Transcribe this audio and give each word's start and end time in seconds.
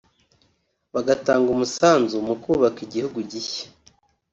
bagatanga 0.93 1.47
umusanzu 1.51 2.15
mu 2.27 2.35
kubaka 2.43 2.79
igihugu 2.87 3.17
gishya 3.31 3.67